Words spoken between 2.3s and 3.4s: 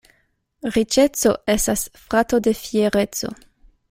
de fiereco.